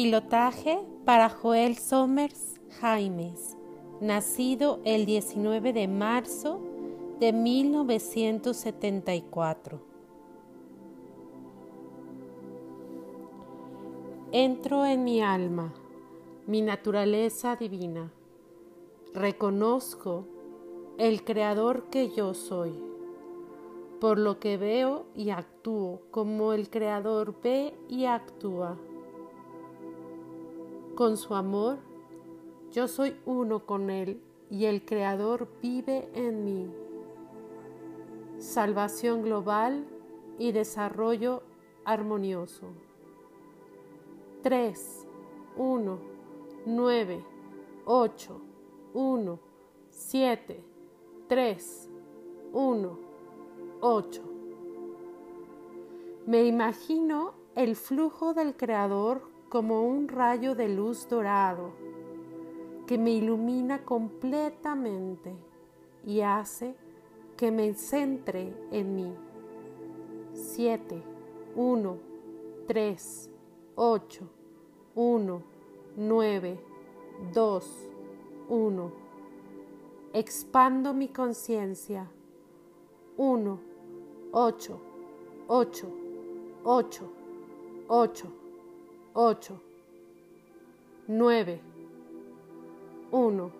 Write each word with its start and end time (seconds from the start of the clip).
Pilotaje 0.00 0.78
para 1.04 1.28
Joel 1.28 1.76
Somers 1.76 2.60
Jaimes, 2.78 3.56
nacido 4.00 4.78
el 4.84 5.06
19 5.06 5.72
de 5.72 5.88
marzo 5.88 6.60
de 7.18 7.32
1974. 7.32 9.80
Entro 14.30 14.86
en 14.86 15.02
mi 15.02 15.20
alma, 15.20 15.74
mi 16.46 16.62
naturaleza 16.62 17.56
divina. 17.56 18.12
Reconozco 19.14 20.26
el 20.96 21.24
creador 21.24 21.90
que 21.90 22.10
yo 22.10 22.34
soy, 22.34 22.72
por 24.00 24.16
lo 24.16 24.38
que 24.38 24.58
veo 24.58 25.06
y 25.16 25.30
actúo 25.30 26.02
como 26.12 26.52
el 26.52 26.70
creador 26.70 27.34
ve 27.42 27.74
y 27.88 28.04
actúa. 28.04 28.76
Con 30.98 31.16
su 31.16 31.36
amor, 31.36 31.78
yo 32.72 32.88
soy 32.88 33.20
uno 33.24 33.64
con 33.64 33.88
él 33.88 34.20
y 34.50 34.64
el 34.64 34.84
creador 34.84 35.46
vive 35.62 36.10
en 36.12 36.44
mí. 36.44 36.68
Salvación 38.38 39.22
global 39.22 39.86
y 40.40 40.50
desarrollo 40.50 41.44
armonioso. 41.84 42.66
3, 44.42 45.06
1, 45.56 45.98
9, 46.66 47.24
8, 47.84 48.40
1, 48.94 49.40
7, 49.90 50.64
3, 51.28 51.90
1, 52.52 52.98
8. 53.82 54.22
Me 56.26 56.44
imagino 56.44 57.34
el 57.54 57.76
flujo 57.76 58.34
del 58.34 58.56
Creador 58.56 59.37
como 59.48 59.82
un 59.82 60.08
rayo 60.08 60.54
de 60.54 60.68
luz 60.68 61.08
dorado 61.08 61.72
que 62.86 62.98
me 62.98 63.10
ilumina 63.12 63.84
completamente 63.84 65.34
y 66.04 66.20
hace 66.20 66.74
que 67.36 67.50
me 67.50 67.72
centre 67.74 68.54
en 68.70 68.94
mí. 68.94 69.14
7, 70.32 71.02
1, 71.54 71.98
3, 72.66 73.30
8, 73.74 74.28
1, 74.94 75.42
9, 75.96 76.60
2, 77.32 77.88
1. 78.48 78.92
Expando 80.12 80.94
mi 80.94 81.08
conciencia. 81.08 82.10
1, 83.16 83.60
8, 84.32 84.80
8, 85.48 85.88
8, 86.64 87.12
8, 87.88 88.32
8, 89.20 89.60
9, 91.08 91.60
1. 93.10 93.50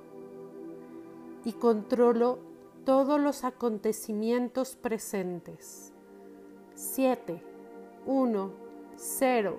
Y 1.46 1.52
controlo 1.54 2.38
todos 2.84 3.18
los 3.20 3.42
acontecimientos 3.42 4.76
presentes. 4.76 5.92
7, 6.74 7.42
1, 8.06 8.50
0, 8.94 9.56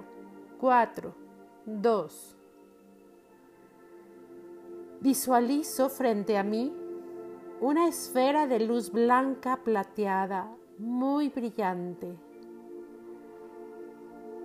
4, 0.62 1.14
2. 1.66 2.38
Visualizo 5.02 5.90
frente 5.90 6.38
a 6.38 6.44
mí 6.44 6.74
una 7.60 7.90
esfera 7.90 8.48
de 8.48 8.62
luz 8.62 8.90
blanca 8.94 9.58
plateada 9.66 10.50
muy 10.78 11.28
brillante 11.28 12.29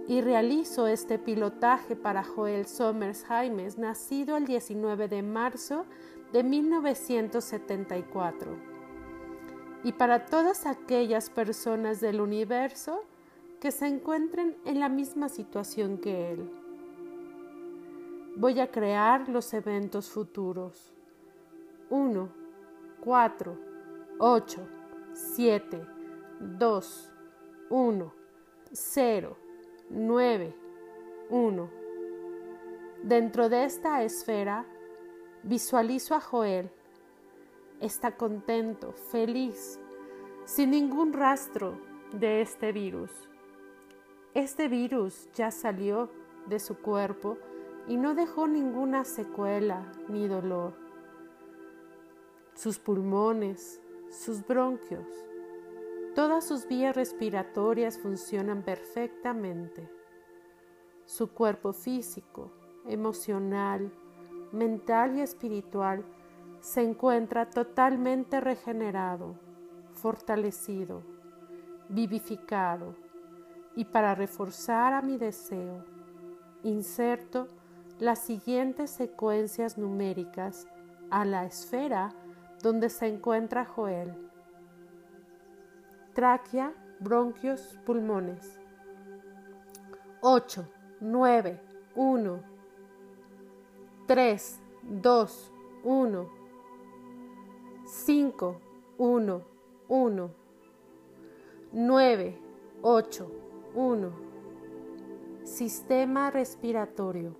y 0.07 0.21
realizo 0.21 0.87
este 0.87 1.19
pilotaje 1.19 1.97
para 1.97 2.23
Joel 2.23 2.67
Somers 2.67 3.25
Jaimes, 3.25 3.79
nacido 3.79 4.37
el 4.37 4.47
19 4.47 5.09
de 5.09 5.23
marzo 5.23 5.87
de 6.33 6.43
1974, 6.43 8.57
y 9.83 9.93
para 9.93 10.27
todas 10.27 10.67
aquellas 10.67 11.31
personas 11.31 12.01
del 12.01 12.21
universo 12.21 13.05
que 13.61 13.71
se 13.71 13.87
encuentren 13.87 14.57
en 14.67 14.81
la 14.81 14.89
misma 14.89 15.29
situación 15.29 15.99
que 15.99 16.33
él. 16.33 16.51
Voy 18.37 18.61
a 18.61 18.71
crear 18.71 19.29
los 19.29 19.55
eventos 19.55 20.11
futuros. 20.11 20.93
1, 21.89 22.29
4, 23.01 23.59
8, 24.19 24.69
7, 25.13 25.87
2, 26.41 27.13
1, 27.71 28.15
0, 28.73 29.37
9, 29.91 30.55
1. 31.31 31.71
Dentro 33.03 33.49
de 33.49 33.65
esta 33.65 34.03
esfera 34.03 34.65
visualizo 35.43 36.15
a 36.15 36.21
Joel. 36.21 36.71
Está 37.81 38.17
contento, 38.17 38.93
feliz, 38.93 39.79
sin 40.47 40.71
ningún 40.71 41.13
rastro 41.13 41.79
de 42.13 42.41
este 42.41 42.73
virus. 42.73 43.11
Este 44.33 44.69
virus 44.69 45.29
ya 45.35 45.51
salió 45.51 46.11
de 46.47 46.59
su 46.59 46.79
cuerpo 46.79 47.37
y 47.87 47.97
no 47.97 48.15
dejó 48.15 48.49
ninguna 48.49 49.05
secuela 49.05 49.93
ni 50.09 50.27
dolor. 50.27 50.73
Sus 52.55 52.79
pulmones, 52.79 53.81
sus 54.11 54.47
bronquios, 54.47 55.07
todas 56.15 56.47
sus 56.47 56.67
vías 56.69 56.95
respiratorias 56.95 57.99
funcionan 57.99 58.63
perfectamente. 58.63 59.91
Su 61.05 61.33
cuerpo 61.33 61.73
físico, 61.73 62.53
emocional, 62.87 63.93
mental 64.53 65.19
y 65.19 65.21
espiritual 65.21 66.05
se 66.61 66.83
encuentra 66.83 67.51
totalmente 67.51 68.41
regenerado, 68.41 69.35
fortalecido, 69.93 71.03
vivificado 71.89 72.95
y 73.77 73.85
para 73.85 74.15
reforzar 74.15 74.95
a 74.95 75.03
mi 75.03 75.19
deseo, 75.19 75.85
inserto 76.63 77.49
las 77.99 78.21
siguientes 78.21 78.91
secuencias 78.91 79.77
numéricas 79.77 80.67
a 81.11 81.25
la 81.25 81.45
esfera 81.45 82.15
donde 82.63 82.89
se 82.89 83.09
encuentra 83.09 83.65
Joel. 83.65 84.25
Tráquea, 86.15 86.73
bronquios, 87.01 87.77
pulmones. 87.85 88.59
8, 90.23 90.65
9, 91.01 91.61
1, 91.97 92.43
3, 94.07 94.63
2, 94.83 95.53
1, 95.83 96.29
5, 97.85 98.61
1, 98.97 99.43
1, 99.89 100.31
9, 101.73 102.39
8, 102.81 103.27
1. 103.75 104.13
Sistema 105.43 106.31
respiratorio. 106.31 107.35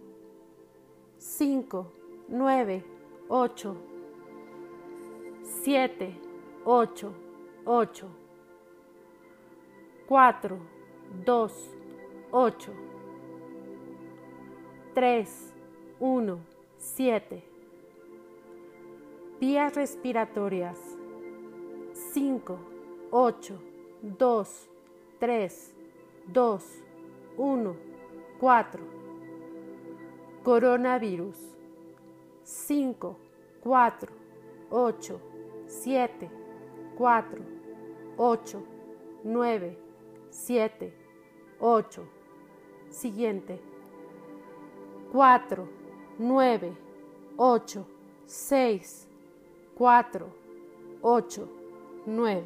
5, 1.19 1.93
9, 2.29 2.85
8, 3.29 3.77
7, 5.63 6.21
8, 6.65 7.15
8, 7.65 8.24
4, 10.09 10.59
2, 11.25 11.51
8, 12.31 12.73
3, 14.95 15.55
1, 16.01 16.39
7. 16.79 17.45
Vías 19.41 19.75
respiratorias. 19.75 20.79
5, 22.13 22.59
8, 23.11 23.59
2, 24.03 24.69
3, 25.19 25.75
2, 26.27 26.85
1, 27.37 27.77
4 28.41 29.05
Coronavirus 30.45 31.57
5, 32.45 33.17
4, 33.63 34.13
8, 34.71 35.21
7, 35.67 36.31
4, 36.99 37.43
8, 38.19 38.63
9, 39.25 39.84
7, 40.35 40.93
8. 41.61 42.03
Siguiente. 42.91 43.61
4, 45.13 45.69
9, 46.19 46.77
8, 47.37 47.87
6, 48.27 49.09
4, 49.79 50.27
8, 51.03 51.49
9. 52.07 52.43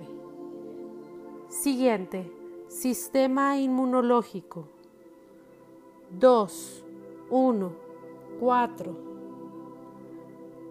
Siguiente. 1.49 2.31
Sistema 2.69 3.57
inmunológico. 3.57 4.69
2, 6.11 6.85
1, 7.31 7.73
4, 8.39 8.97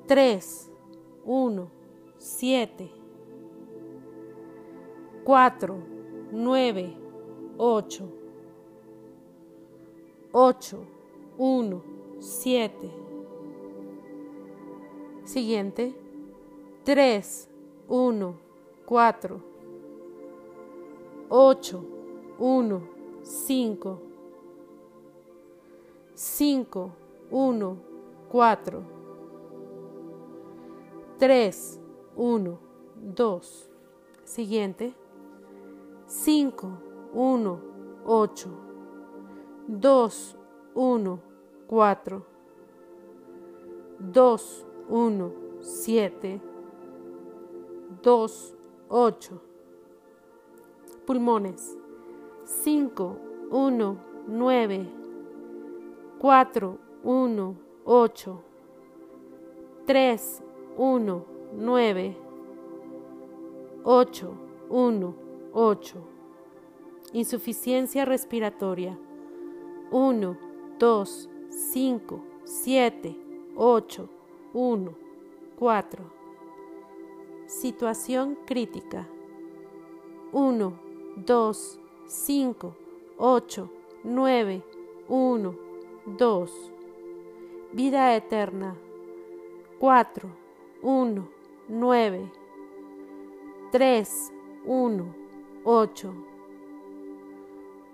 3, 0.06 0.72
1, 1.26 1.72
7, 2.20 2.92
4, 5.26 5.78
9, 6.32 7.07
8, 7.58 8.04
8, 10.32 10.88
1, 11.38 11.82
7. 12.20 12.92
Siguiente. 15.24 15.96
3, 16.84 17.50
1, 17.88 18.40
4. 18.86 19.42
8, 21.30 21.84
1, 22.38 22.82
5. 23.24 24.00
5, 26.16 26.92
1, 27.32 27.78
4. 28.32 28.84
3, 31.18 31.80
1, 32.16 32.60
2. 33.16 33.70
Siguiente. 34.24 34.94
5, 36.08 36.87
1, 37.18 37.60
8. 38.06 38.48
2, 39.68 40.12
1, 40.76 41.20
4, 41.68 42.22
2, 44.14 44.38
1, 44.88 45.32
7, 45.60 46.42
2, 48.04 48.28
8. 48.92 49.32
Pulmones. 51.08 51.76
5, 52.46 53.18
1, 53.50 53.98
9, 54.28 54.88
4, 56.22 56.78
1, 57.04 57.56
8, 57.88 58.44
3, 59.88 60.20
1, 60.78 61.26
9, 61.58 62.16
8, 63.84 64.38
1, 64.70 65.16
8. 65.56 66.17
Insuficiencia 67.14 68.04
respiratoria. 68.04 69.00
1, 69.92 70.38
2, 70.78 71.30
5, 71.50 72.24
7, 72.44 73.16
8, 73.56 74.10
1, 74.54 74.96
4. 75.58 76.04
Situación 77.46 78.38
crítica. 78.46 79.08
1, 80.34 80.80
2, 81.26 81.80
5, 82.08 82.76
8, 83.18 83.70
9, 84.04 84.64
1, 85.08 85.56
2. 86.18 86.72
Vida 87.72 88.16
eterna. 88.16 88.76
4, 89.80 90.30
1, 90.82 91.30
9, 91.70 92.32
3, 93.72 94.34
1, 94.66 95.16
8, 95.64 96.14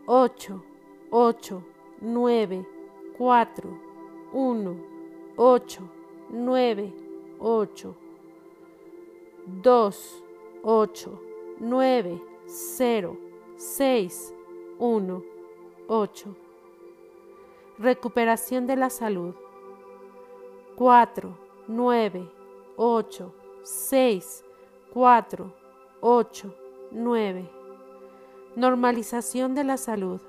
8, 0.05 0.61
8, 1.11 1.63
9, 2.01 2.65
4, 3.17 3.79
1, 4.33 4.77
8, 5.38 5.79
9, 6.29 6.94
8, 7.39 7.95
2, 9.61 10.23
8, 10.63 11.19
9, 11.59 12.21
0, 12.45 13.17
6, 13.55 14.33
1, 14.79 15.23
8. 15.88 16.35
Recuperación 17.79 18.67
de 18.67 18.75
la 18.75 18.89
salud. 18.89 19.35
4, 20.75 21.38
9, 21.67 22.29
8, 22.75 23.33
6, 23.63 24.45
4, 24.94 25.53
8, 26.01 26.56
9. 26.91 27.62
Normalización 28.55 29.55
de 29.55 29.63
la 29.63 29.77
salud. 29.77 30.21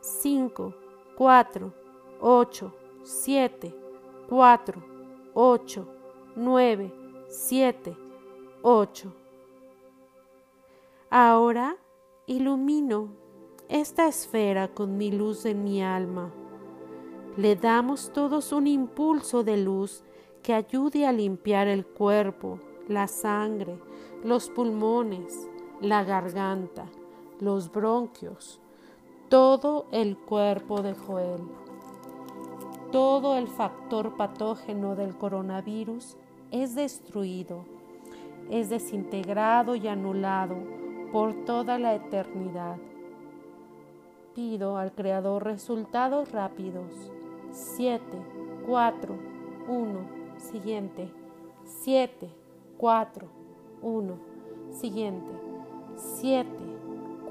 5, 0.00 0.74
4, 1.16 1.72
8, 2.20 2.74
7, 3.04 3.74
4, 4.28 4.82
8, 5.32 5.86
9, 6.34 6.92
7, 7.28 7.96
8. 8.62 9.12
Ahora 11.10 11.76
ilumino 12.26 13.10
esta 13.68 14.08
esfera 14.08 14.66
con 14.66 14.96
mi 14.96 15.12
luz 15.12 15.44
en 15.44 15.62
mi 15.62 15.80
alma. 15.80 16.32
Le 17.36 17.54
damos 17.54 18.12
todos 18.12 18.52
un 18.52 18.66
impulso 18.66 19.44
de 19.44 19.58
luz 19.58 20.02
que 20.42 20.54
ayude 20.54 21.06
a 21.06 21.12
limpiar 21.12 21.68
el 21.68 21.86
cuerpo, 21.86 22.58
la 22.88 23.06
sangre, 23.06 23.78
los 24.24 24.50
pulmones, 24.50 25.48
la 25.80 26.02
garganta, 26.02 26.90
los 27.42 27.72
bronquios, 27.72 28.60
todo 29.28 29.86
el 29.90 30.16
cuerpo 30.16 30.80
de 30.80 30.94
Joel. 30.94 31.40
Todo 32.92 33.36
el 33.36 33.48
factor 33.48 34.16
patógeno 34.16 34.94
del 34.94 35.16
coronavirus 35.16 36.16
es 36.52 36.76
destruido, 36.76 37.64
es 38.48 38.70
desintegrado 38.70 39.74
y 39.74 39.88
anulado 39.88 40.54
por 41.10 41.34
toda 41.44 41.80
la 41.80 41.96
eternidad. 41.96 42.76
Pido 44.36 44.76
al 44.76 44.92
Creador 44.92 45.42
resultados 45.42 46.30
rápidos. 46.30 47.10
7, 47.50 48.02
4, 48.68 49.16
1, 49.66 50.00
siguiente. 50.36 51.10
7, 51.64 52.30
4, 52.78 53.26
1, 53.82 54.14
siguiente. 54.70 55.32
7, 55.96 56.61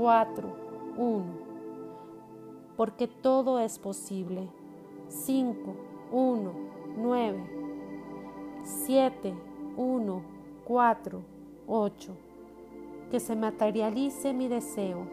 4, 0.01 0.49
1 0.97 1.41
porque 2.81 3.07
todo 3.07 3.59
es 3.59 3.77
posible. 3.77 4.49
5, 5.07 5.75
1, 6.11 6.51
9, 6.97 7.43
7, 8.63 9.35
1, 9.77 10.21
4, 10.65 11.21
8. 11.67 12.11
Que 13.11 13.19
se 13.19 13.35
materialice 13.35 14.33
mi 14.33 14.47
deseo. 14.47 15.05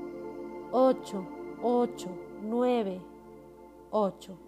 8, 0.73 1.27
8, 1.63 2.09
9, 2.41 3.01
8. 3.91 4.39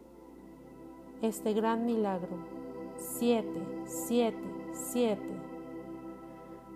Este 1.20 1.52
gran 1.52 1.84
milagro. 1.84 2.38
7, 2.96 3.46
7, 3.84 4.34
7. 4.72 5.20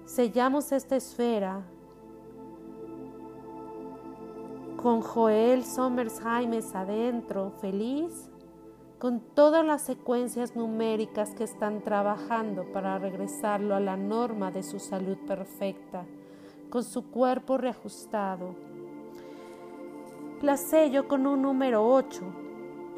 Sellamos 0.05 0.73
esta 0.73 0.97
esfera 0.97 1.65
con 4.85 5.01
Joel 5.01 5.65
Somers 5.65 6.21
Jaimes 6.21 6.75
adentro, 6.75 7.53
feliz, 7.59 8.29
con 8.99 9.21
todas 9.21 9.65
las 9.65 9.81
secuencias 9.81 10.57
numéricas 10.57 11.35
que 11.35 11.45
están 11.45 11.81
trabajando 11.81 12.71
para 12.71 12.99
regresarlo 12.99 13.75
a 13.75 13.81
la 13.81 13.97
norma 13.97 14.51
de 14.51 14.63
su 14.63 14.79
salud 14.79 15.17
perfecta, 15.27 16.05
con 16.69 16.85
su 16.85 17.11
cuerpo 17.11 17.57
reajustado. 17.57 18.55
La 20.43 20.59
sello 20.59 21.09
con 21.09 21.27
un 21.27 21.41
número 21.41 21.91
8 21.91 22.21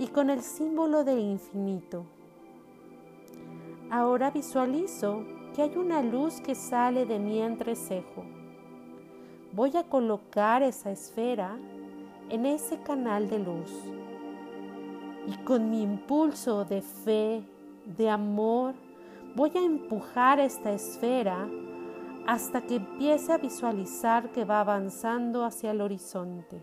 y 0.00 0.08
con 0.08 0.28
el 0.28 0.42
símbolo 0.42 1.04
del 1.04 1.20
infinito. 1.20 2.04
Ahora 3.92 4.32
visualizo 4.32 5.22
que 5.54 5.62
hay 5.62 5.76
una 5.76 6.02
luz 6.02 6.40
que 6.40 6.56
sale 6.56 7.06
de 7.06 7.20
mi 7.20 7.40
entrecejo. 7.40 8.24
Voy 9.52 9.74
a 9.76 9.84
colocar 9.84 10.64
esa 10.64 10.90
esfera 10.90 11.56
en 12.28 12.46
ese 12.46 12.78
canal 12.78 13.28
de 13.28 13.38
luz. 13.38 13.72
Y 15.26 15.36
con 15.44 15.70
mi 15.70 15.82
impulso 15.82 16.64
de 16.64 16.82
fe, 16.82 17.42
de 17.84 18.10
amor, 18.10 18.74
voy 19.34 19.50
a 19.54 19.62
empujar 19.64 20.40
esta 20.40 20.72
esfera 20.72 21.48
hasta 22.26 22.62
que 22.62 22.76
empiece 22.76 23.32
a 23.32 23.38
visualizar 23.38 24.30
que 24.30 24.44
va 24.44 24.60
avanzando 24.60 25.44
hacia 25.44 25.70
el 25.70 25.80
horizonte. 25.80 26.60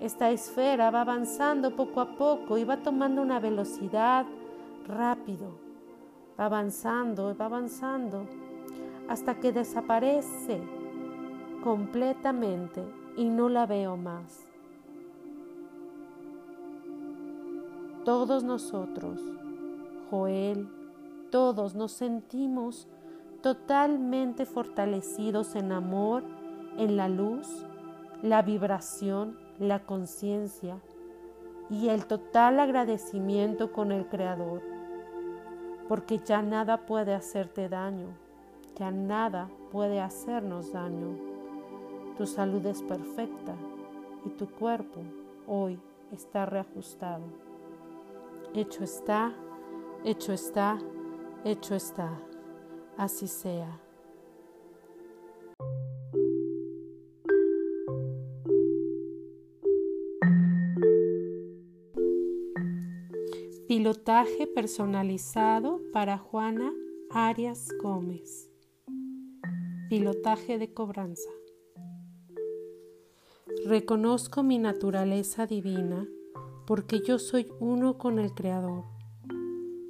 Esta 0.00 0.30
esfera 0.30 0.90
va 0.90 1.02
avanzando 1.02 1.74
poco 1.74 2.00
a 2.00 2.16
poco 2.16 2.58
y 2.58 2.64
va 2.64 2.76
tomando 2.78 3.22
una 3.22 3.40
velocidad 3.40 4.26
rápido. 4.86 5.58
Va 6.38 6.46
avanzando, 6.46 7.34
va 7.36 7.46
avanzando 7.46 8.26
hasta 9.08 9.36
que 9.36 9.52
desaparece 9.52 10.60
completamente 11.62 12.82
y 13.16 13.28
no 13.28 13.48
la 13.48 13.66
veo 13.66 13.96
más. 13.96 14.46
Todos 18.04 18.44
nosotros, 18.44 19.20
Joel, 20.10 20.68
todos 21.30 21.74
nos 21.74 21.92
sentimos 21.92 22.86
totalmente 23.42 24.46
fortalecidos 24.46 25.56
en 25.56 25.72
amor, 25.72 26.22
en 26.78 26.96
la 26.96 27.08
luz, 27.08 27.66
la 28.22 28.42
vibración, 28.42 29.36
la 29.58 29.80
conciencia 29.80 30.78
y 31.68 31.88
el 31.88 32.06
total 32.06 32.60
agradecimiento 32.60 33.72
con 33.72 33.90
el 33.90 34.06
Creador, 34.06 34.62
porque 35.88 36.20
ya 36.24 36.42
nada 36.42 36.86
puede 36.86 37.14
hacerte 37.14 37.68
daño, 37.68 38.08
ya 38.76 38.90
nada 38.90 39.48
puede 39.72 40.00
hacernos 40.00 40.72
daño. 40.72 41.35
Tu 42.16 42.24
salud 42.26 42.64
es 42.64 42.82
perfecta 42.82 43.54
y 44.24 44.30
tu 44.30 44.46
cuerpo 44.48 45.02
hoy 45.46 45.78
está 46.10 46.46
reajustado. 46.46 47.24
Hecho 48.54 48.84
está, 48.84 49.34
hecho 50.02 50.32
está, 50.32 50.78
hecho 51.44 51.74
está. 51.74 52.18
Así 52.96 53.28
sea. 53.28 53.80
Pilotaje 63.68 64.46
personalizado 64.46 65.82
para 65.92 66.16
Juana 66.16 66.72
Arias 67.10 67.68
Gómez. 67.82 68.50
Pilotaje 69.90 70.58
de 70.58 70.72
cobranza. 70.72 71.28
Reconozco 73.66 74.44
mi 74.44 74.58
naturaleza 74.58 75.44
divina 75.48 76.08
porque 76.68 77.00
yo 77.04 77.18
soy 77.18 77.48
uno 77.58 77.98
con 77.98 78.20
el 78.20 78.32
Creador. 78.32 78.84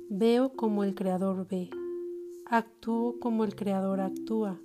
Veo 0.09 0.57
como 0.57 0.83
el 0.83 0.95
Creador 0.95 1.47
ve. 1.47 1.69
Actúo 2.47 3.21
como 3.21 3.45
el 3.45 3.55
Creador 3.55 4.01
actúa. 4.01 4.59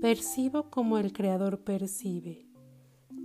Percibo 0.00 0.70
como 0.70 0.96
el 0.96 1.12
Creador 1.12 1.58
percibe. 1.58 2.48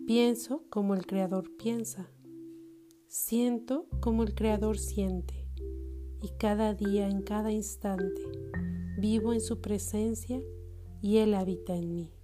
Pienso 0.05 0.65
como 0.69 0.93
el 0.93 1.05
Creador 1.05 1.55
piensa. 1.55 2.11
Siento 3.07 3.85
como 4.01 4.23
el 4.23 4.35
Creador 4.35 4.77
siente. 4.77 5.47
Y 6.21 6.31
cada 6.37 6.73
día, 6.73 7.07
en 7.07 7.21
cada 7.21 7.53
instante, 7.53 8.23
vivo 8.99 9.31
en 9.31 9.39
su 9.39 9.61
presencia 9.61 10.41
y 11.01 11.19
Él 11.19 11.33
habita 11.33 11.77
en 11.77 11.95
mí. 11.95 12.16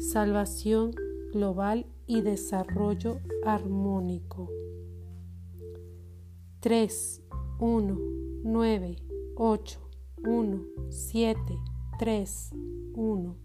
Salvación 0.00 0.92
global 1.30 1.84
y 2.06 2.22
desarrollo 2.22 3.20
armónico. 3.44 4.48
3, 6.60 7.22
1, 7.58 7.98
9, 8.42 8.96
8, 9.36 9.90
1, 10.26 10.64
7, 10.88 11.40
3, 11.98 12.50
1, 12.94 13.36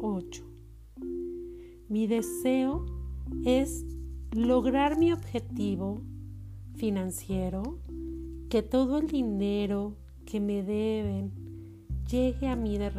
8. 0.00 0.44
Mi 1.88 2.06
deseo 2.06 2.84
es 3.46 3.86
lograr 4.32 4.98
mi 4.98 5.14
objetivo 5.14 6.02
financiero, 6.74 7.78
que 8.50 8.62
todo 8.62 8.98
el 8.98 9.06
dinero 9.06 9.96
que 10.26 10.40
me 10.40 10.62
deben 10.62 11.32
llegue 12.06 12.48
a 12.48 12.56
mí 12.56 12.76
de, 12.76 12.90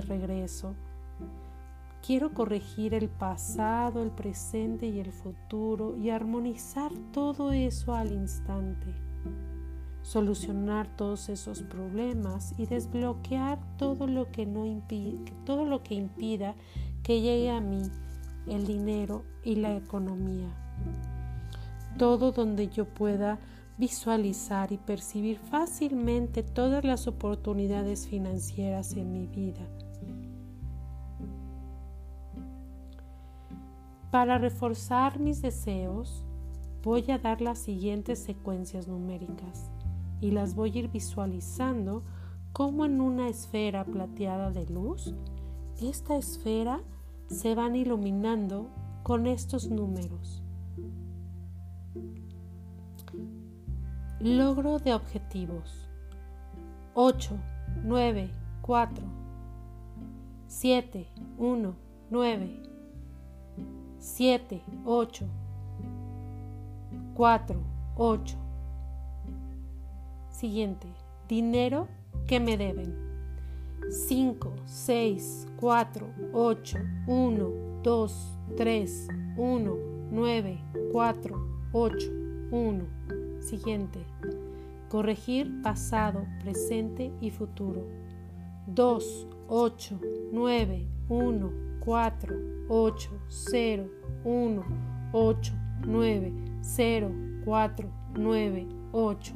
regreso. 0.00 0.74
Quiero 2.06 2.32
corregir 2.32 2.94
el 2.94 3.08
pasado, 3.08 4.02
el 4.02 4.10
presente 4.10 4.86
y 4.86 5.00
el 5.00 5.12
futuro 5.12 5.96
y 5.98 6.10
armonizar 6.10 6.92
todo 7.12 7.52
eso 7.52 7.94
al 7.94 8.12
instante. 8.12 8.94
Solucionar 10.02 10.88
todos 10.96 11.28
esos 11.28 11.62
problemas 11.62 12.54
y 12.56 12.66
desbloquear 12.66 13.58
todo 13.76 14.06
lo 14.06 14.30
que, 14.32 14.46
no 14.46 14.64
todo 15.44 15.66
lo 15.66 15.82
que 15.82 15.94
impida 15.94 16.54
que 17.02 17.20
llegue 17.20 17.50
a 17.50 17.60
mí 17.60 17.82
el 18.46 18.66
dinero 18.66 19.24
y 19.44 19.56
la 19.56 19.76
economía. 19.76 20.48
Todo 21.98 22.32
donde 22.32 22.68
yo 22.68 22.86
pueda 22.86 23.38
visualizar 23.76 24.72
y 24.72 24.78
percibir 24.78 25.38
fácilmente 25.38 26.42
todas 26.42 26.84
las 26.84 27.06
oportunidades 27.06 28.08
financieras 28.08 28.94
en 28.94 29.12
mi 29.12 29.26
vida. 29.26 29.66
Para 34.10 34.38
reforzar 34.38 35.20
mis 35.20 35.40
deseos, 35.40 36.24
voy 36.82 37.08
a 37.12 37.18
dar 37.18 37.40
las 37.40 37.60
siguientes 37.60 38.18
secuencias 38.18 38.88
numéricas 38.88 39.70
y 40.20 40.32
las 40.32 40.56
voy 40.56 40.72
a 40.72 40.78
ir 40.80 40.88
visualizando 40.90 42.02
como 42.52 42.84
en 42.84 43.00
una 43.00 43.28
esfera 43.28 43.84
plateada 43.84 44.50
de 44.50 44.66
luz. 44.66 45.14
Esta 45.80 46.16
esfera 46.16 46.80
se 47.28 47.54
van 47.54 47.76
iluminando 47.76 48.68
con 49.04 49.28
estos 49.28 49.68
números. 49.70 50.42
Logro 54.18 54.80
de 54.80 54.92
objetivos. 54.92 55.88
8, 56.94 57.38
9, 57.84 58.30
4, 58.62 59.04
7, 60.48 61.06
1, 61.38 61.74
9, 62.10 62.69
7, 64.00 64.62
8, 64.86 65.26
4, 67.12 67.60
8. 67.96 68.36
Siguiente. 70.30 70.88
Dinero 71.28 71.86
que 72.26 72.40
me 72.40 72.56
deben. 72.56 72.94
5, 73.90 74.54
6, 74.64 75.48
4, 75.60 76.06
8, 76.32 76.78
1, 77.06 77.50
2, 77.82 78.38
3, 78.56 79.08
1, 79.36 79.76
9, 80.10 80.64
4, 80.92 81.36
8, 81.72 82.10
1. 82.52 82.84
Siguiente. 83.40 84.00
Corregir 84.88 85.60
pasado, 85.60 86.24
presente 86.42 87.12
y 87.20 87.30
futuro. 87.30 87.86
2, 88.66 89.26
8, 89.48 90.00
9, 90.32 90.88
1, 91.10 91.52
4, 91.80 92.59
8, 92.72 93.10
0, 93.26 93.90
1, 94.24 94.64
8, 95.12 95.52
9, 95.88 96.32
0, 96.60 97.10
4, 97.44 97.90
9, 98.14 98.68
8. 98.92 99.32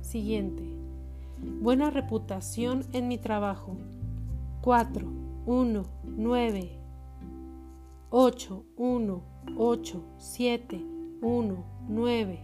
Siguiente. 0.00 0.62
Buena 1.60 1.90
reputación 1.90 2.82
en 2.94 3.08
mi 3.08 3.18
trabajo. 3.18 3.76
4, 4.62 5.06
1, 5.44 5.82
9, 6.04 6.80
8, 8.08 8.64
1, 8.74 9.22
8, 9.58 10.04
7, 10.16 10.86
1, 11.20 11.64
9, 11.88 12.40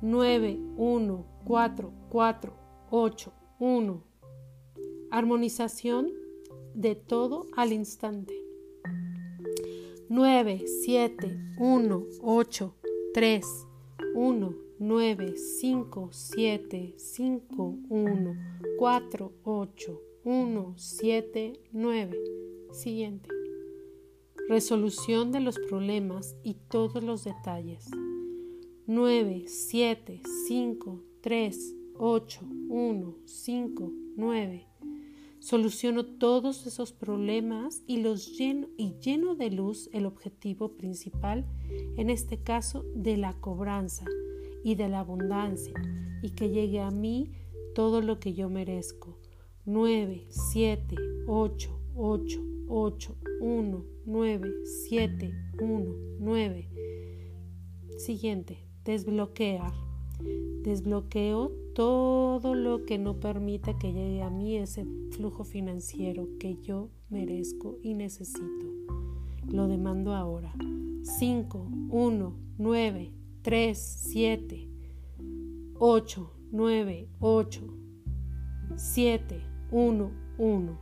9, 0.00 0.60
1, 0.78 1.26
4, 1.44 1.92
4, 2.08 2.52
8, 2.90 3.32
1. 3.58 4.02
Armonización 5.10 6.08
de 6.74 6.94
todo 6.94 7.44
al 7.56 7.74
instante. 7.74 8.33
9, 10.08 10.64
7, 10.66 11.38
1, 11.58 12.06
8, 12.20 12.74
3, 13.14 13.46
1, 14.14 14.54
9, 14.78 15.34
5, 15.36 16.08
7, 16.12 16.94
5, 16.96 17.78
1, 17.88 18.36
4, 18.78 19.32
8, 19.44 20.02
1, 20.24 20.74
7, 20.76 21.60
9. 21.72 22.18
Siguiente. 22.72 23.28
Resolución 24.48 25.32
de 25.32 25.40
los 25.40 25.58
problemas 25.58 26.36
y 26.42 26.54
todos 26.68 27.02
los 27.02 27.24
detalles. 27.24 27.90
9, 28.86 29.44
7, 29.46 30.20
5, 30.46 31.02
3, 31.22 31.76
8, 31.96 32.40
1, 32.68 33.16
5, 33.24 33.92
9. 34.16 34.68
Soluciono 35.44 36.06
todos 36.06 36.66
esos 36.66 36.92
problemas 36.94 37.82
y 37.86 37.98
los 37.98 38.38
lleno 38.38 38.66
y 38.78 38.94
lleno 38.94 39.34
de 39.34 39.50
luz 39.50 39.90
el 39.92 40.06
objetivo 40.06 40.78
principal, 40.78 41.44
en 41.98 42.08
este 42.08 42.42
caso 42.42 42.82
de 42.94 43.18
la 43.18 43.34
cobranza 43.34 44.06
y 44.64 44.74
de 44.76 44.88
la 44.88 45.00
abundancia, 45.00 45.74
y 46.22 46.30
que 46.30 46.48
llegue 46.48 46.80
a 46.80 46.90
mí 46.90 47.30
todo 47.74 48.00
lo 48.00 48.18
que 48.20 48.32
yo 48.32 48.48
merezco. 48.48 49.18
9, 49.66 50.28
7, 50.30 50.96
8, 51.26 51.80
8, 51.94 52.42
8, 52.66 53.16
1, 53.42 53.84
9, 54.06 54.50
7, 54.64 55.34
1, 55.60 55.94
9. 56.20 56.70
Siguiente 57.98 58.64
desbloquear. 58.82 59.74
Desbloqueo 60.62 61.63
todo 61.74 62.54
lo 62.54 62.84
que 62.84 62.98
no 62.98 63.18
permita 63.18 63.76
que 63.76 63.92
llegue 63.92 64.22
a 64.22 64.30
mí 64.30 64.56
ese 64.56 64.86
flujo 65.10 65.42
financiero 65.42 66.28
que 66.38 66.56
yo 66.62 66.90
merezco 67.10 67.78
y 67.82 67.94
necesito. 67.94 68.66
Lo 69.48 69.66
demando 69.66 70.14
ahora. 70.14 70.52
5, 71.02 71.68
1, 71.90 72.36
9, 72.58 73.12
3, 73.42 73.78
7, 73.78 74.68
8, 75.78 76.32
9, 76.52 77.08
8, 77.18 77.60
7, 78.76 79.40
1, 79.72 80.10
1. 80.38 80.78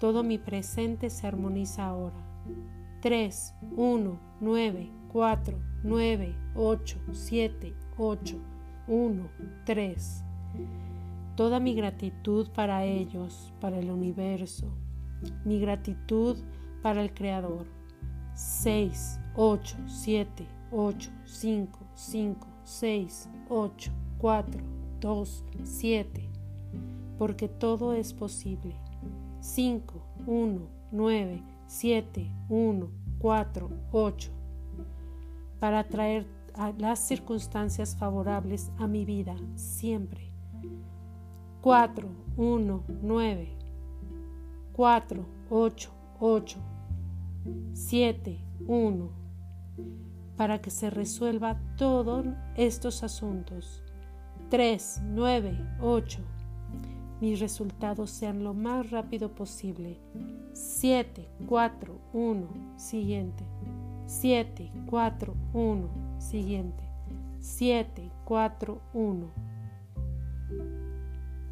Todo 0.00 0.22
mi 0.24 0.38
presente 0.38 1.08
se 1.08 1.26
armoniza 1.26 1.86
ahora. 1.86 2.24
3, 3.00 3.54
1, 3.76 4.20
9, 4.40 4.90
4, 5.12 5.58
9, 5.84 6.34
8, 6.56 6.98
7, 7.12 7.74
8, 7.96 8.40
1, 8.88 9.28
3. 9.64 10.24
Toda 11.36 11.60
mi 11.60 11.74
gratitud 11.74 12.48
para 12.50 12.84
ellos, 12.84 13.52
para 13.60 13.78
el 13.78 13.90
universo, 13.90 14.66
mi 15.44 15.60
gratitud 15.60 16.38
para 16.82 17.02
el 17.02 17.12
Creador. 17.12 17.66
6, 18.34 19.20
8, 19.36 19.76
7, 19.86 20.46
8, 20.70 21.10
5, 21.24 21.78
5, 21.94 22.46
6, 22.64 23.28
8, 23.48 23.92
4, 24.18 24.60
2, 25.00 25.44
7, 25.62 26.28
porque 27.18 27.48
todo 27.48 27.92
es 27.92 28.12
posible. 28.12 28.74
5, 29.40 30.02
1, 30.26 30.60
9, 30.92 31.42
7, 31.66 32.30
1, 32.48 32.90
4, 33.18 33.70
8, 33.92 34.30
para 35.58 35.84
traer 35.84 36.37
las 36.78 36.98
circunstancias 36.98 37.94
favorables 37.96 38.72
a 38.78 38.88
mi 38.88 39.04
vida 39.04 39.36
siempre. 39.54 40.32
4, 41.60 42.08
1, 42.36 42.84
9, 43.02 43.48
4, 44.72 45.26
8, 45.50 45.90
8, 46.20 46.58
7, 47.72 48.38
1, 48.66 49.10
para 50.36 50.60
que 50.60 50.70
se 50.70 50.90
resuelva 50.90 51.60
todos 51.76 52.26
estos 52.56 53.02
asuntos. 53.04 53.82
3, 54.50 55.02
9, 55.04 55.76
8, 55.80 56.18
mis 57.20 57.38
resultados 57.38 58.10
sean 58.10 58.42
lo 58.42 58.54
más 58.54 58.90
rápido 58.90 59.32
posible. 59.32 60.00
7, 60.54 61.28
4, 61.46 62.00
1, 62.12 62.48
siguiente. 62.76 63.44
7, 64.06 64.72
4, 64.86 65.34
1, 65.52 66.07
siguiente. 66.18 66.84
7, 67.40 68.10
4, 68.24 68.80
1. 68.94 69.26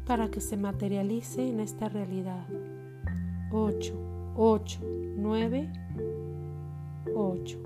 Para 0.05 0.29
que 0.29 0.41
se 0.41 0.57
materialice 0.57 1.49
en 1.49 1.59
esta 1.59 1.89
realidad. 1.89 2.45
8, 3.51 3.93
8, 4.35 4.79
9, 5.17 5.71
8. 7.15 7.63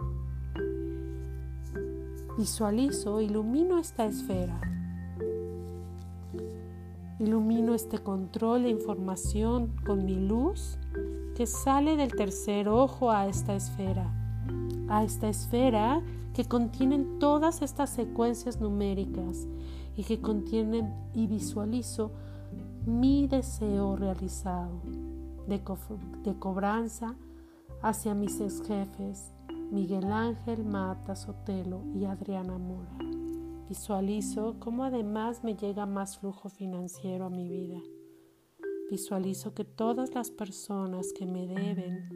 Visualizo, 2.37 3.21
ilumino 3.21 3.77
esta 3.77 4.05
esfera 4.05 4.59
Ilumino 7.21 7.75
este 7.75 7.99
control 7.99 8.63
de 8.63 8.69
información 8.69 9.75
con 9.85 10.05
mi 10.05 10.15
luz 10.15 10.79
que 11.35 11.45
sale 11.45 11.95
del 11.95 12.15
tercer 12.15 12.67
ojo 12.67 13.11
a 13.11 13.27
esta 13.27 13.55
esfera, 13.55 14.11
a 14.91 15.05
esta 15.05 15.29
esfera 15.29 16.03
que 16.33 16.43
contienen 16.45 17.17
todas 17.17 17.61
estas 17.61 17.89
secuencias 17.91 18.59
numéricas 18.59 19.47
y 19.95 20.03
que 20.03 20.19
contienen 20.19 20.93
y 21.13 21.27
visualizo 21.27 22.11
mi 22.85 23.25
deseo 23.27 23.95
realizado 23.95 24.81
de, 25.47 25.61
cobranza 26.39 27.15
hacia 27.81 28.13
mis 28.13 28.41
ex 28.41 28.61
jefes, 28.63 29.31
Miguel 29.71 30.11
Ángel 30.11 30.65
Mata 30.65 31.15
Sotelo 31.15 31.83
y 31.95 32.03
Adriana 32.03 32.57
Mora. 32.57 32.97
Visualizo 33.69 34.57
cómo 34.59 34.83
además 34.83 35.41
me 35.45 35.55
llega 35.55 35.85
más 35.85 36.17
flujo 36.17 36.49
financiero 36.49 37.25
a 37.25 37.29
mi 37.29 37.47
vida. 37.47 37.79
Visualizo 38.89 39.53
que 39.53 39.63
todas 39.63 40.13
las 40.13 40.31
personas 40.31 41.13
que 41.13 41.25
me 41.25 41.47
deben 41.47 42.09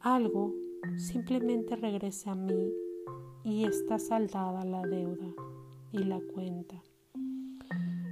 algo 0.00 0.63
simplemente 0.96 1.76
regrese 1.76 2.30
a 2.30 2.34
mí 2.34 2.72
y 3.44 3.64
está 3.64 3.98
saldada 3.98 4.64
la 4.64 4.82
deuda 4.82 5.34
y 5.92 5.98
la 5.98 6.20
cuenta. 6.20 6.82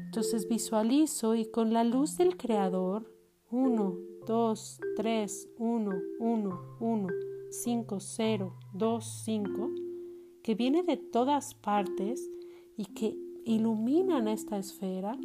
Entonces 0.06 0.48
visualizo 0.48 1.34
y 1.34 1.46
con 1.46 1.72
la 1.72 1.84
luz 1.84 2.18
del 2.18 2.36
Creador, 2.36 3.10
1, 3.50 3.96
2, 4.26 4.80
3, 4.96 5.48
1, 5.58 5.90
1, 6.20 6.60
1, 6.80 7.08
5, 7.50 8.00
0, 8.00 8.56
2, 8.74 9.22
5, 9.24 9.70
que 10.42 10.54
viene 10.54 10.82
de 10.82 10.96
todas 10.96 11.54
partes, 11.54 12.30
y 12.76 12.86
que 12.86 13.16
iluminan 13.44 14.28
esta 14.28 14.58
esfera 14.58 15.16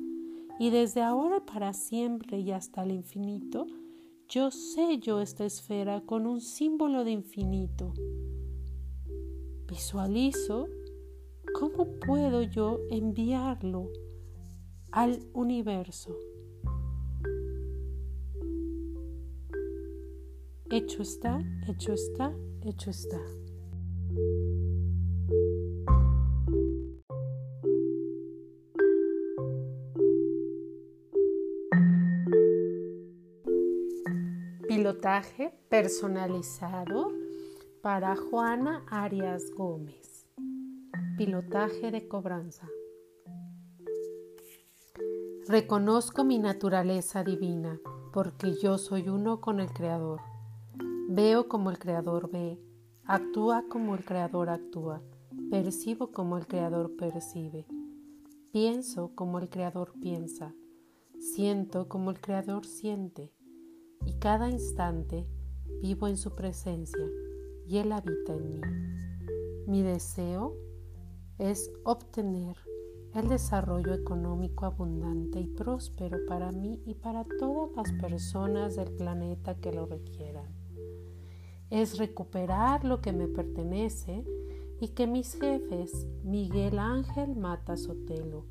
y 0.59 0.69
desde 0.69 1.01
ahora 1.01 1.45
para 1.45 1.73
siempre 1.73 2.39
y 2.39 2.51
hasta 2.51 2.83
el 2.83 2.91
infinito, 2.91 3.67
yo 4.29 4.51
sello 4.51 5.21
esta 5.21 5.45
esfera 5.45 6.01
con 6.05 6.25
un 6.25 6.41
símbolo 6.41 7.05
de 7.05 7.11
infinito. 7.11 7.93
Visualizo 9.67 10.67
cómo 11.57 11.85
puedo 12.05 12.41
yo 12.41 12.79
enviarlo 12.89 13.89
al 14.91 15.19
universo. 15.33 16.15
Hecho 20.69 21.01
está, 21.01 21.39
hecho 21.67 21.93
está, 21.93 22.33
hecho 22.65 22.89
está. 22.89 23.21
Pilotaje 35.07 35.53
personalizado 35.69 37.13
para 37.81 38.17
Juana 38.17 38.83
Arias 38.89 39.51
Gómez. 39.55 40.27
Pilotaje 41.17 41.91
de 41.91 42.09
cobranza. 42.09 42.67
Reconozco 45.47 46.25
mi 46.25 46.39
naturaleza 46.39 47.23
divina 47.23 47.79
porque 48.11 48.55
yo 48.61 48.77
soy 48.77 49.07
uno 49.07 49.39
con 49.39 49.61
el 49.61 49.71
Creador. 49.71 50.19
Veo 51.07 51.47
como 51.47 51.69
el 51.71 51.79
Creador 51.79 52.29
ve, 52.29 52.59
actúa 53.05 53.63
como 53.69 53.95
el 53.95 54.03
Creador 54.03 54.49
actúa, 54.49 55.01
percibo 55.49 56.11
como 56.11 56.37
el 56.37 56.47
Creador 56.47 56.97
percibe, 56.97 57.65
pienso 58.51 59.15
como 59.15 59.39
el 59.39 59.47
Creador 59.47 59.93
piensa, 60.01 60.53
siento 61.17 61.87
como 61.87 62.11
el 62.11 62.19
Creador 62.19 62.65
siente 62.65 63.36
y 64.07 64.13
cada 64.13 64.49
instante 64.49 65.27
vivo 65.81 66.07
en 66.07 66.15
su 66.15 66.33
presencia 66.33 67.05
y 67.67 67.77
Él 67.77 67.91
habita 67.91 68.33
en 68.33 68.53
mí. 68.53 68.61
Mi 69.67 69.83
deseo 69.83 70.55
es 71.37 71.69
obtener 71.83 72.55
el 73.13 73.27
desarrollo 73.27 73.93
económico 73.93 74.65
abundante 74.65 75.41
y 75.41 75.47
próspero 75.47 76.19
para 76.25 76.53
mí 76.53 76.81
y 76.85 76.93
para 76.93 77.25
todas 77.37 77.75
las 77.75 77.91
personas 78.01 78.77
del 78.77 78.91
planeta 78.91 79.55
que 79.55 79.73
lo 79.73 79.85
requieran. 79.85 80.47
Es 81.69 81.97
recuperar 81.97 82.85
lo 82.85 83.01
que 83.01 83.11
me 83.11 83.27
pertenece 83.27 84.23
y 84.79 84.89
que 84.89 85.05
mis 85.05 85.37
jefes, 85.37 86.07
Miguel 86.23 86.79
Ángel 86.79 87.35
Mata 87.35 87.75
Sotelo 87.75 88.45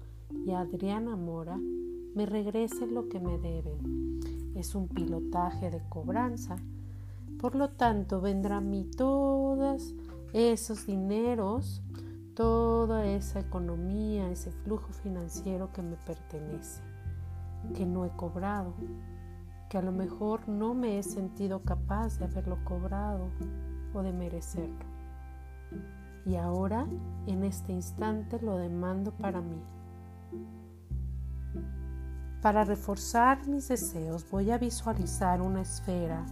y 0.44 0.50
Adriana 0.50 1.16
Mora, 1.16 1.56
me 1.56 2.26
regresen 2.26 2.92
lo 2.92 3.08
que 3.08 3.20
me 3.20 3.38
deben 3.38 4.20
es 4.56 4.74
un 4.74 4.88
pilotaje 4.88 5.70
de 5.70 5.82
cobranza. 5.88 6.56
Por 7.40 7.54
lo 7.54 7.70
tanto, 7.70 8.20
vendrá 8.20 8.58
a 8.58 8.60
mí 8.60 8.84
todos 8.96 9.94
esos 10.32 10.86
dineros, 10.86 11.82
toda 12.34 13.06
esa 13.06 13.40
economía, 13.40 14.30
ese 14.30 14.50
flujo 14.50 14.92
financiero 14.92 15.72
que 15.72 15.82
me 15.82 15.96
pertenece, 15.96 16.82
que 17.74 17.84
no 17.84 18.04
he 18.04 18.10
cobrado, 18.10 18.74
que 19.68 19.78
a 19.78 19.82
lo 19.82 19.92
mejor 19.92 20.48
no 20.48 20.74
me 20.74 20.98
he 20.98 21.02
sentido 21.02 21.62
capaz 21.62 22.18
de 22.18 22.24
haberlo 22.24 22.58
cobrado 22.64 23.28
o 23.94 24.02
de 24.02 24.12
merecerlo. 24.12 24.86
Y 26.24 26.36
ahora, 26.36 26.86
en 27.26 27.44
este 27.44 27.72
instante, 27.72 28.40
lo 28.40 28.56
demando 28.56 29.12
para 29.12 29.40
mí. 29.40 29.62
Para 32.42 32.64
reforzar 32.64 33.46
mis 33.48 33.68
deseos 33.68 34.28
voy 34.30 34.50
a 34.50 34.58
visualizar 34.58 35.40
una 35.40 35.62
esfera 35.62 36.24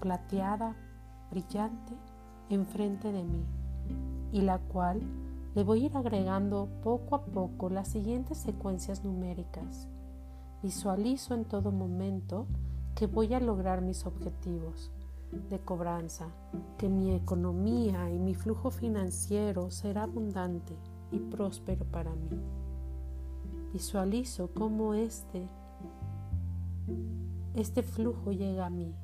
plateada, 0.00 0.74
brillante, 1.30 1.94
enfrente 2.50 3.12
de 3.12 3.22
mí 3.24 3.44
y 4.32 4.42
la 4.42 4.58
cual 4.58 5.00
le 5.54 5.64
voy 5.64 5.82
a 5.82 5.86
ir 5.86 5.96
agregando 5.96 6.68
poco 6.82 7.14
a 7.14 7.24
poco 7.24 7.70
las 7.70 7.88
siguientes 7.88 8.38
secuencias 8.38 9.04
numéricas. 9.04 9.88
Visualizo 10.62 11.34
en 11.34 11.44
todo 11.44 11.72
momento 11.72 12.46
que 12.94 13.06
voy 13.06 13.32
a 13.32 13.40
lograr 13.40 13.80
mis 13.80 14.04
objetivos 14.04 14.90
de 15.48 15.58
cobranza, 15.58 16.26
que 16.76 16.88
mi 16.88 17.14
economía 17.14 18.10
y 18.10 18.18
mi 18.18 18.34
flujo 18.34 18.70
financiero 18.70 19.70
será 19.70 20.02
abundante 20.02 20.76
y 21.10 21.18
próspero 21.18 21.84
para 21.86 22.10
mí. 22.10 22.65
Visualizo 23.76 24.48
cómo 24.54 24.94
este, 24.94 25.46
este 27.54 27.82
flujo 27.82 28.32
llega 28.32 28.64
a 28.64 28.70
mí, 28.70 28.94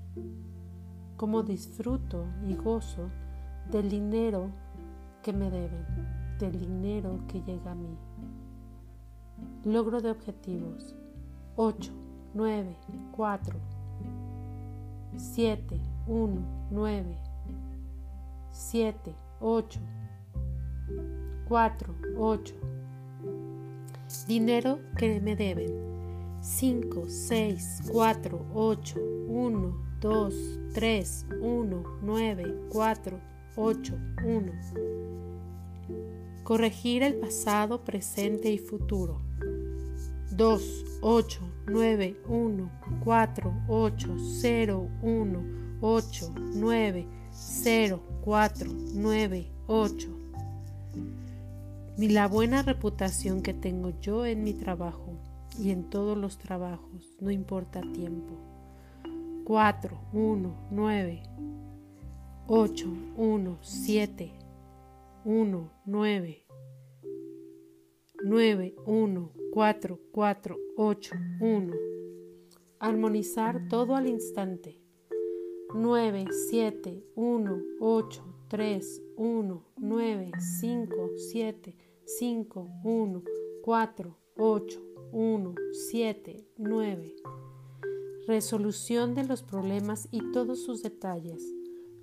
cómo 1.18 1.42
disfruto 1.42 2.24
y 2.48 2.54
gozo 2.54 3.10
del 3.70 3.90
dinero 3.90 4.48
que 5.22 5.34
me 5.34 5.50
deben, 5.50 5.84
del 6.38 6.58
dinero 6.58 7.20
que 7.28 7.42
llega 7.42 7.72
a 7.72 7.74
mí. 7.74 7.98
Logro 9.64 10.00
de 10.00 10.10
objetivos 10.10 10.96
8, 11.56 11.92
9, 12.32 12.74
4, 13.14 13.60
7, 15.18 15.80
1, 16.06 16.42
9, 16.70 17.18
7, 18.52 19.14
8, 19.38 19.80
4, 21.46 21.94
8. 22.16 22.71
Dinero 24.26 24.78
que 24.96 25.20
me 25.20 25.36
deben. 25.36 25.72
5, 26.40 27.08
6, 27.08 27.82
4, 27.90 28.46
8, 28.54 29.00
1, 29.28 29.98
2, 30.00 30.34
3, 30.74 31.26
1, 31.40 31.84
9, 32.02 32.54
4, 32.68 33.20
8, 33.56 33.98
1. 34.24 34.52
Corregir 36.44 37.02
el 37.02 37.14
pasado, 37.14 37.84
presente 37.84 38.50
y 38.50 38.58
futuro. 38.58 39.20
2, 40.32 40.84
8, 41.02 41.40
9, 41.66 42.16
1, 42.26 42.70
4, 43.04 43.54
8, 43.68 44.16
0, 44.40 44.88
1, 45.02 45.78
8, 45.80 46.34
9, 46.54 47.06
0, 47.30 48.02
4, 48.24 48.70
9, 48.94 49.52
8. 49.66 50.21
Ni 51.98 52.08
la 52.08 52.26
buena 52.26 52.62
reputación 52.62 53.42
que 53.42 53.52
tengo 53.52 53.90
yo 54.00 54.24
en 54.24 54.44
mi 54.44 54.54
trabajo 54.54 55.18
y 55.58 55.70
en 55.70 55.90
todos 55.90 56.16
los 56.16 56.38
trabajos, 56.38 57.16
no 57.20 57.30
importa 57.30 57.82
tiempo. 57.92 58.38
4, 59.44 60.00
1, 60.12 60.68
9, 60.70 61.22
8, 62.46 62.88
1, 63.16 63.58
7, 63.60 64.32
1, 65.24 65.70
9, 65.84 66.46
9, 68.24 68.74
1, 68.86 69.32
4, 69.52 70.00
4, 70.12 70.56
8, 70.76 71.14
1. 71.40 71.72
Armonizar 72.78 73.68
todo 73.68 73.96
al 73.96 74.08
instante. 74.08 74.80
9, 75.74 76.24
7, 76.48 77.04
1, 77.14 77.62
8, 77.80 78.24
3, 78.48 79.02
1, 79.16 79.71
9, 79.84 80.30
5, 80.38 80.94
7, 81.16 81.76
5, 82.04 82.70
1, 82.84 83.22
4, 83.64 84.18
8, 84.36 84.82
1, 85.10 85.54
7, 85.90 86.46
9. 86.56 87.16
Resolución 88.28 89.16
de 89.16 89.24
los 89.24 89.42
problemas 89.42 90.06
y 90.12 90.20
todos 90.30 90.62
sus 90.62 90.84
detalles. 90.84 91.52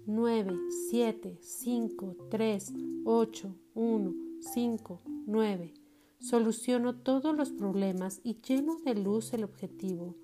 9, 0.05 0.57
7, 0.89 1.39
5, 1.41 2.17
3, 2.29 2.73
8, 3.05 3.55
1, 3.75 4.13
5, 4.41 5.01
9. 5.25 5.73
Soluciono 6.19 6.97
todos 6.97 7.33
los 7.33 7.51
problemas 7.51 8.19
y 8.25 8.41
lleno 8.41 8.75
de 8.83 8.95
luz 8.95 9.31
el 9.31 9.45
objetivo. 9.45 10.17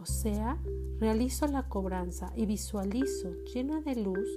O 0.00 0.06
sea, 0.06 0.58
realizo 0.98 1.46
la 1.46 1.68
cobranza 1.68 2.32
y 2.34 2.46
visualizo 2.46 3.34
llena 3.52 3.82
de 3.82 3.96
luz 3.96 4.28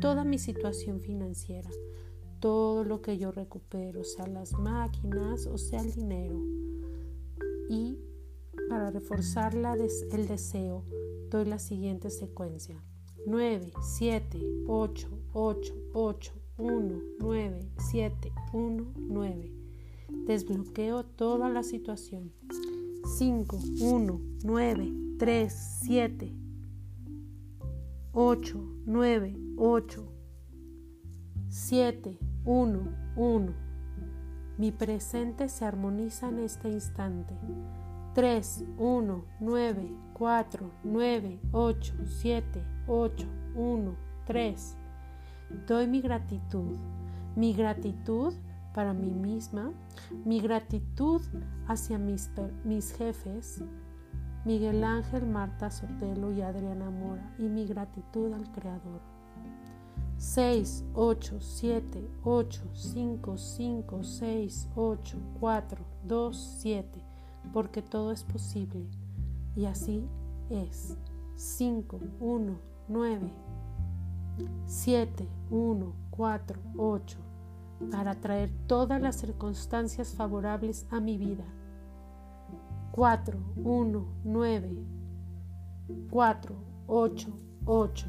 toda 0.00 0.24
mi 0.24 0.38
situación 0.38 1.00
financiera, 1.00 1.68
todo 2.38 2.84
lo 2.84 3.02
que 3.02 3.18
yo 3.18 3.30
recupero, 3.30 4.02
sea 4.02 4.26
las 4.26 4.52
máquinas 4.52 5.46
o 5.46 5.58
sea 5.58 5.82
el 5.82 5.92
dinero. 5.92 6.40
Y 7.68 7.98
para 8.70 8.90
reforzar 8.90 9.54
el 9.54 10.26
deseo, 10.26 10.84
doy 11.28 11.44
la 11.44 11.58
siguiente 11.58 12.08
secuencia. 12.08 12.82
9, 13.26 13.72
7, 13.82 14.38
8, 14.66 15.08
8, 15.34 15.74
8, 15.92 16.32
1, 16.56 17.02
9, 17.18 17.68
7, 17.90 18.32
1, 18.54 18.92
9. 18.96 19.52
Desbloqueo 20.26 21.04
toda 21.04 21.50
la 21.50 21.62
situación. 21.62 22.32
5, 23.18 23.58
1, 23.80 24.20
9, 24.44 25.09
3, 25.20 25.50
7, 25.50 26.32
8, 28.14 28.58
9, 28.86 29.36
8, 29.58 30.08
7, 31.46 32.18
1, 32.46 32.96
1. 33.16 33.54
Mi 34.56 34.72
presente 34.72 35.50
se 35.50 35.66
armoniza 35.66 36.30
en 36.30 36.38
este 36.38 36.70
instante. 36.70 37.34
3, 38.14 38.64
1, 38.78 39.24
9, 39.40 39.94
4, 40.14 40.70
9, 40.84 41.40
8, 41.52 41.94
7, 42.06 42.64
8, 42.86 43.26
1, 43.56 43.96
3. 44.24 44.76
Doy 45.66 45.86
mi 45.86 46.00
gratitud. 46.00 46.78
Mi 47.36 47.52
gratitud 47.52 48.32
para 48.72 48.94
mí 48.94 49.10
misma, 49.10 49.72
mi 50.24 50.40
gratitud 50.40 51.20
hacia 51.66 51.98
mis, 51.98 52.30
mis 52.64 52.92
jefes, 52.96 53.62
Miguel 54.44 54.82
Ángel, 54.84 55.26
Marta 55.26 55.70
Sotelo 55.70 56.32
y 56.32 56.40
Adriana 56.40 56.90
Mora, 56.90 57.34
y 57.38 57.42
mi 57.42 57.66
gratitud 57.66 58.32
al 58.32 58.50
Creador. 58.52 59.00
6, 60.16 60.84
8, 60.94 61.40
7, 61.40 62.10
8, 62.24 62.62
5, 62.74 63.36
5, 63.38 64.04
6, 64.04 64.68
8, 64.74 65.18
4, 65.40 65.84
2, 66.04 66.56
7, 66.60 67.04
porque 67.52 67.82
todo 67.82 68.12
es 68.12 68.24
posible. 68.24 68.86
Y 69.56 69.66
así 69.66 70.06
es. 70.50 70.96
5, 71.36 72.00
1, 72.20 72.58
9, 72.88 73.32
7, 74.66 75.28
1, 75.50 75.92
4, 76.10 76.60
8, 76.76 77.18
para 77.90 78.14
traer 78.20 78.50
todas 78.66 79.00
las 79.00 79.16
circunstancias 79.16 80.14
favorables 80.14 80.86
a 80.90 81.00
mi 81.00 81.16
vida. 81.16 81.44
4, 82.92 83.38
1, 83.56 84.06
9, 84.24 84.84
4, 86.10 86.56
8, 86.86 87.28
8, 87.66 88.06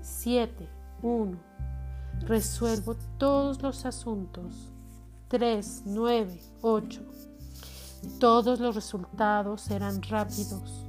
7, 0.00 0.68
1. 1.02 1.38
Resuelvo 2.20 2.94
todos 3.18 3.60
los 3.62 3.84
asuntos. 3.84 4.72
3, 5.28 5.82
9, 5.86 6.40
8. 6.62 7.00
Todos 8.20 8.60
los 8.60 8.74
resultados 8.74 9.62
serán 9.62 10.02
rápidos. 10.02 10.86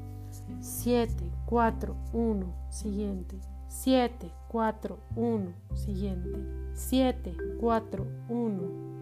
7, 0.60 1.32
4, 1.46 1.96
1, 2.14 2.54
siguiente. 2.70 3.40
7, 3.68 4.32
4, 4.50 5.00
1, 5.16 5.54
siguiente. 5.74 6.40
7, 6.76 7.36
4, 7.60 8.08
1. 8.30 8.93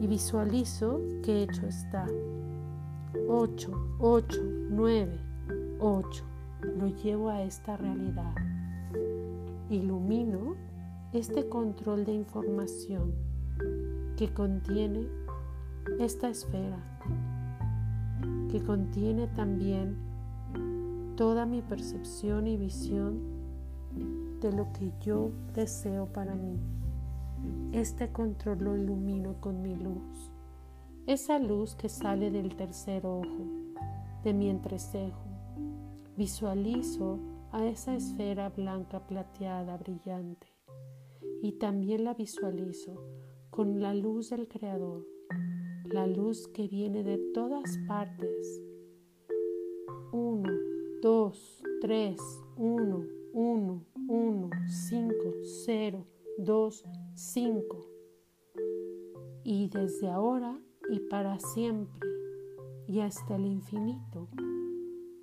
Y 0.00 0.06
visualizo 0.06 1.00
que 1.22 1.42
hecho 1.42 1.66
está. 1.66 2.06
8, 3.28 3.96
8, 3.98 4.42
9, 4.70 5.20
8. 5.80 6.24
Lo 6.78 6.86
llevo 6.88 7.30
a 7.30 7.42
esta 7.42 7.76
realidad. 7.76 8.34
Ilumino 9.70 10.54
este 11.12 11.48
control 11.48 12.04
de 12.04 12.12
información 12.12 13.14
que 14.16 14.32
contiene 14.32 15.08
esta 15.98 16.28
esfera, 16.28 16.78
que 18.50 18.62
contiene 18.62 19.26
también 19.28 19.96
toda 21.16 21.46
mi 21.46 21.62
percepción 21.62 22.46
y 22.46 22.56
visión 22.56 23.20
de 24.40 24.52
lo 24.52 24.72
que 24.72 24.92
yo 25.00 25.30
deseo 25.54 26.06
para 26.06 26.34
mí. 26.34 26.58
Este 27.76 28.10
control 28.10 28.64
lo 28.64 28.74
ilumino 28.74 29.38
con 29.38 29.60
mi 29.60 29.76
luz, 29.76 30.32
esa 31.06 31.38
luz 31.38 31.74
que 31.74 31.90
sale 31.90 32.30
del 32.30 32.56
tercer 32.56 33.04
ojo, 33.04 33.74
de 34.24 34.32
mi 34.32 34.48
entrecejo. 34.48 35.26
Visualizo 36.16 37.18
a 37.52 37.66
esa 37.66 37.94
esfera 37.94 38.48
blanca 38.48 39.06
plateada 39.06 39.76
brillante 39.76 40.46
y 41.42 41.58
también 41.58 42.04
la 42.04 42.14
visualizo 42.14 42.94
con 43.50 43.78
la 43.82 43.92
luz 43.92 44.30
del 44.30 44.48
Creador, 44.48 45.06
la 45.84 46.06
luz 46.06 46.48
que 46.48 46.68
viene 46.68 47.02
de 47.02 47.18
todas 47.34 47.76
partes. 47.86 48.58
Uno, 50.12 50.50
dos, 51.02 51.62
tres, 51.82 52.18
uno, 52.56 53.04
uno, 53.34 53.84
1, 54.08 54.50
5, 54.66 55.14
0, 55.66 56.06
2, 56.38 56.84
5. 57.16 57.90
Y 59.42 59.68
desde 59.68 60.10
ahora 60.10 60.60
y 60.90 61.00
para 61.00 61.38
siempre 61.38 61.98
y 62.86 63.00
hasta 63.00 63.36
el 63.36 63.46
infinito, 63.46 64.28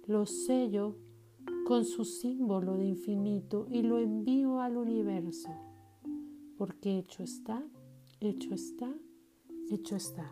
lo 0.08 0.26
sello 0.26 0.96
con 1.66 1.86
su 1.86 2.04
símbolo 2.04 2.78
de 2.78 2.88
infinito 2.88 3.68
y 3.70 3.84
lo 3.84 4.00
envío 4.00 4.60
al 4.60 4.76
universo, 4.76 5.50
porque 6.58 6.98
hecho 6.98 7.24
está, 7.24 7.64
hecho 8.20 8.54
está, 8.54 8.92
hecho 9.70 9.96
está. 9.96 10.32